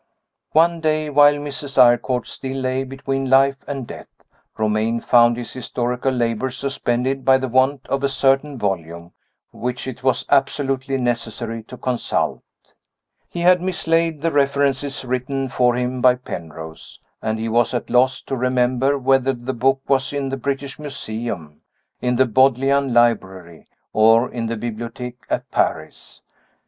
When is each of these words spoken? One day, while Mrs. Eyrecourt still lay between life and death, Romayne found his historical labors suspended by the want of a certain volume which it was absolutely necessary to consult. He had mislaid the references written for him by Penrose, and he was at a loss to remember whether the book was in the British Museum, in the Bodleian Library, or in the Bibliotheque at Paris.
One 0.53 0.79
day, 0.81 1.11
while 1.11 1.35
Mrs. 1.35 1.77
Eyrecourt 1.77 2.25
still 2.25 2.57
lay 2.57 2.83
between 2.83 3.29
life 3.29 3.63
and 3.67 3.85
death, 3.85 4.07
Romayne 4.57 4.99
found 4.99 5.37
his 5.37 5.53
historical 5.53 6.11
labors 6.11 6.57
suspended 6.57 7.23
by 7.23 7.37
the 7.37 7.47
want 7.47 7.85
of 7.85 8.03
a 8.03 8.09
certain 8.09 8.57
volume 8.57 9.11
which 9.51 9.87
it 9.87 10.01
was 10.01 10.25
absolutely 10.31 10.97
necessary 10.97 11.61
to 11.65 11.77
consult. 11.77 12.41
He 13.29 13.41
had 13.41 13.61
mislaid 13.61 14.23
the 14.23 14.31
references 14.31 15.05
written 15.05 15.49
for 15.49 15.75
him 15.75 16.01
by 16.01 16.15
Penrose, 16.15 16.99
and 17.21 17.37
he 17.37 17.47
was 17.47 17.71
at 17.75 17.87
a 17.87 17.93
loss 17.93 18.23
to 18.23 18.35
remember 18.35 18.97
whether 18.97 19.33
the 19.33 19.53
book 19.53 19.81
was 19.87 20.11
in 20.11 20.29
the 20.29 20.35
British 20.35 20.79
Museum, 20.79 21.61
in 22.01 22.15
the 22.15 22.25
Bodleian 22.25 22.91
Library, 22.91 23.67
or 23.93 24.31
in 24.31 24.47
the 24.47 24.57
Bibliotheque 24.57 25.27
at 25.29 25.51
Paris. 25.51 26.23